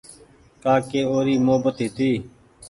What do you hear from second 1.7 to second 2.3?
هيتي